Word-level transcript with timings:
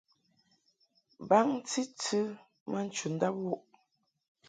Baŋni 1.27 1.81
tɨ 2.01 2.19
ma 2.71 2.79
nchundab 2.87 3.35
wuʼ. 3.45 3.63